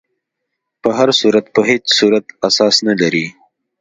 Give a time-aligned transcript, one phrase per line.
[0.81, 3.25] په هر صورت په هیڅ صورت اساس نه لري.